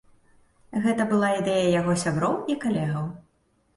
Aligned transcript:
Гэта 0.85 1.05
была 1.11 1.29
ідэя 1.41 1.67
яго 1.79 1.93
сяброў 2.05 2.33
і 2.55 2.57
калегаў. 2.65 3.05